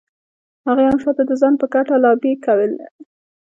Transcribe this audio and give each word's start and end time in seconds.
هغې 0.67 0.83
هم 0.89 0.97
شاته 1.03 1.23
د 1.27 1.31
ځان 1.41 1.53
په 1.61 1.65
ګټه 1.73 1.95
لابي 2.03 2.31
کاوه. 2.43 2.67